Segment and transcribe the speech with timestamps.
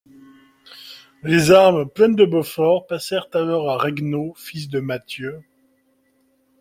[1.21, 5.43] Les armes pleines de Beauffort passèrent alors à Regnaut, fils de Mathieu.